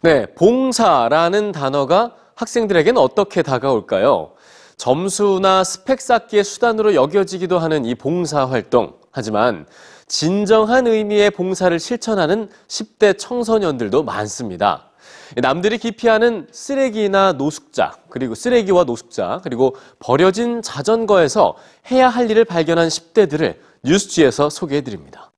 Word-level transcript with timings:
네, 0.00 0.26
봉사라는 0.26 1.50
단어가 1.50 2.14
학생들에게는 2.36 3.00
어떻게 3.00 3.42
다가올까요? 3.42 4.32
점수나 4.76 5.64
스펙 5.64 6.00
쌓기의 6.00 6.44
수단으로 6.44 6.94
여겨지기도 6.94 7.58
하는 7.58 7.84
이 7.84 7.96
봉사 7.96 8.46
활동. 8.46 8.94
하지만 9.10 9.66
진정한 10.06 10.86
의미의 10.86 11.32
봉사를 11.32 11.76
실천하는 11.80 12.48
10대 12.68 13.18
청소년들도 13.18 14.04
많습니다. 14.04 14.90
남들이 15.36 15.78
기피하는 15.78 16.46
쓰레기나 16.52 17.32
노숙자, 17.32 17.96
그리고 18.08 18.36
쓰레기와 18.36 18.84
노숙자, 18.84 19.40
그리고 19.42 19.74
버려진 19.98 20.62
자전거에서 20.62 21.56
해야 21.90 22.08
할 22.08 22.30
일을 22.30 22.44
발견한 22.44 22.88
10대들을 22.88 23.56
뉴스지에서 23.82 24.48
소개해 24.48 24.82
드립니다. 24.82 25.32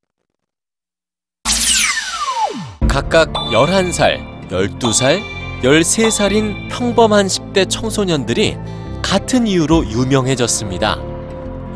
각각 2.89 3.33
11살, 3.33 4.30
12살, 4.51 5.23
13살인 5.63 6.69
평범한 6.71 7.29
10대 7.29 7.71
청소년들이 7.71 8.57
같은 9.01 9.47
이유로 9.47 9.87
유명해졌습니다. 9.87 10.99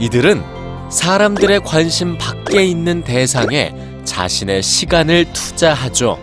이들은 0.00 0.42
사람들의 0.90 1.60
관심 1.60 2.18
밖에 2.18 2.64
있는 2.64 3.02
대상에 3.02 3.72
자신의 4.04 4.62
시간을 4.62 5.32
투자하죠. 5.32 6.18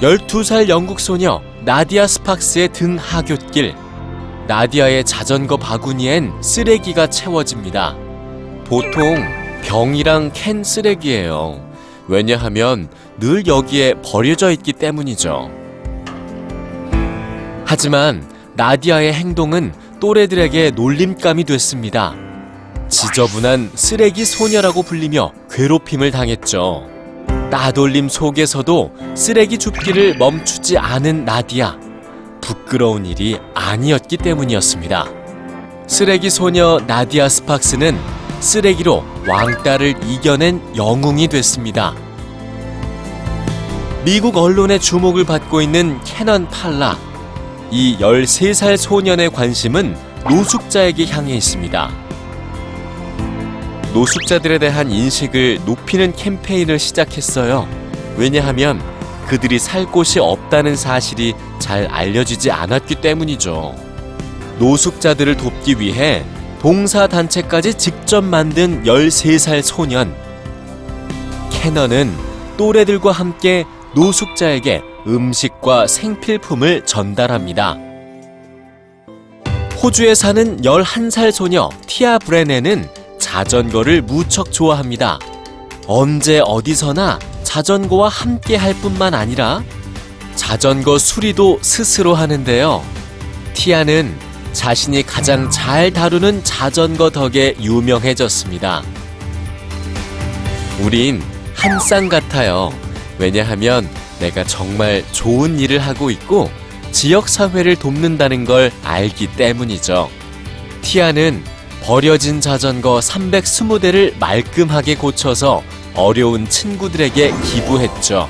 12살 0.00 0.68
영국 0.68 1.00
소녀 1.00 1.42
나디아 1.64 2.06
스팍스의 2.06 2.72
등 2.72 2.96
하굣길. 2.98 3.74
나디아의 4.46 5.04
자전거 5.04 5.58
바구니엔 5.58 6.42
쓰레기가 6.42 7.08
채워집니다. 7.08 7.94
보통 8.64 9.22
병이랑 9.64 10.30
캔 10.32 10.64
쓰레기예요. 10.64 11.67
왜냐하면 12.08 12.88
늘 13.20 13.46
여기에 13.46 13.96
버려져 14.02 14.50
있기 14.50 14.72
때문이죠. 14.72 15.50
하지만 17.64 18.26
나디아의 18.54 19.12
행동은 19.12 19.72
또래들에게 20.00 20.70
놀림감이 20.70 21.44
됐습니다. 21.44 22.14
지저분한 22.88 23.72
쓰레기 23.74 24.24
소녀라고 24.24 24.82
불리며 24.82 25.32
괴롭힘을 25.50 26.10
당했죠. 26.10 26.86
따돌림 27.50 28.08
속에서도 28.08 28.92
쓰레기 29.14 29.58
줍기를 29.58 30.16
멈추지 30.16 30.78
않은 30.78 31.24
나디아. 31.24 31.78
부끄러운 32.40 33.04
일이 33.04 33.38
아니었기 33.54 34.16
때문이었습니다. 34.16 35.06
쓰레기 35.86 36.30
소녀 36.30 36.80
나디아 36.86 37.28
스팍스는 37.28 38.17
쓰레기로 38.40 39.04
왕따를 39.26 39.96
이겨낸 40.04 40.60
영웅이 40.76 41.28
됐습니다. 41.28 41.94
미국 44.04 44.36
언론의 44.36 44.80
주목을 44.80 45.24
받고 45.24 45.60
있는 45.60 46.00
캐넌 46.04 46.48
팔라. 46.48 46.96
이 47.70 47.98
13살 47.98 48.76
소년의 48.76 49.30
관심은 49.30 49.96
노숙자에게 50.30 51.06
향해 51.06 51.34
있습니다. 51.34 51.90
노숙자들에 53.92 54.58
대한 54.58 54.90
인식을 54.90 55.60
높이는 55.64 56.14
캠페인을 56.14 56.78
시작했어요. 56.78 57.68
왜냐하면 58.16 58.80
그들이 59.26 59.58
살 59.58 59.84
곳이 59.84 60.20
없다는 60.20 60.76
사실이 60.76 61.34
잘 61.58 61.86
알려지지 61.86 62.50
않았기 62.50 62.96
때문이죠. 62.96 63.74
노숙자들을 64.58 65.36
돕기 65.36 65.80
위해 65.80 66.24
봉사단체까지 66.60 67.74
직접 67.74 68.22
만든 68.24 68.82
13살 68.84 69.62
소년. 69.62 70.14
캐넌은 71.50 72.12
또래들과 72.56 73.12
함께 73.12 73.64
노숙자에게 73.94 74.82
음식과 75.06 75.86
생필품을 75.86 76.84
전달합니다. 76.84 77.78
호주에 79.82 80.14
사는 80.14 80.60
11살 80.62 81.30
소녀 81.30 81.68
티아 81.86 82.18
브레네는 82.18 82.88
자전거를 83.20 84.02
무척 84.02 84.50
좋아합니다. 84.50 85.20
언제 85.86 86.40
어디서나 86.44 87.18
자전거와 87.44 88.08
함께 88.08 88.56
할 88.56 88.74
뿐만 88.74 89.14
아니라 89.14 89.62
자전거 90.34 90.98
수리도 90.98 91.60
스스로 91.62 92.14
하는데요. 92.14 92.82
티아는 93.54 94.27
자신이 94.52 95.02
가장 95.04 95.50
잘 95.50 95.92
다루는 95.92 96.42
자전거 96.44 97.10
덕에 97.10 97.54
유명해졌습니다. 97.60 98.82
우린 100.80 101.22
한 101.54 101.78
쌍 101.80 102.08
같아요. 102.08 102.72
왜냐하면 103.18 103.88
내가 104.20 104.44
정말 104.44 105.04
좋은 105.12 105.58
일을 105.58 105.78
하고 105.80 106.10
있고 106.10 106.50
지역사회를 106.92 107.76
돕는다는 107.76 108.44
걸 108.44 108.70
알기 108.84 109.26
때문이죠. 109.36 110.08
티아는 110.82 111.42
버려진 111.82 112.40
자전거 112.40 112.98
320대를 113.00 114.18
말끔하게 114.18 114.94
고쳐서 114.96 115.62
어려운 115.94 116.48
친구들에게 116.48 117.32
기부했죠. 117.44 118.28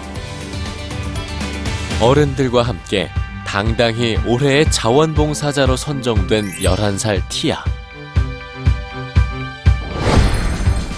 어른들과 2.01 2.63
함께 2.63 3.11
당당히 3.49 4.19
올해의 4.27 4.71
자원봉사자로 4.71 5.79
선정된 5.79 6.59
11살 6.61 7.23
티아. 7.31 7.65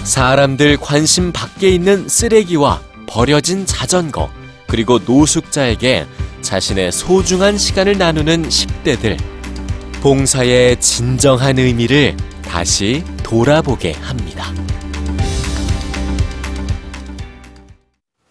사람들 0.03 0.75
관심 0.75 1.31
밖에 1.31 1.69
있는 1.69 2.09
쓰레기와 2.09 2.81
버려진 3.07 3.65
자전거, 3.65 4.29
그리고 4.67 4.99
노숙자에게 4.99 6.05
자신의 6.41 6.91
소중한 6.91 7.57
시간을 7.57 7.97
나누는 7.97 8.49
10대들. 8.49 9.17
봉사의 10.01 10.81
진정한 10.81 11.57
의미를 11.57 12.17
다시 12.43 13.05
돌아보게 13.23 13.93
합니다. 13.93 14.51